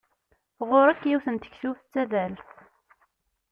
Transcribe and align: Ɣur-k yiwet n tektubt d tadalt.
Ɣur-k 0.69 1.01
yiwet 1.05 1.27
n 1.29 1.35
tektubt 1.37 1.83
d 1.85 1.89
tadalt. 1.93 2.49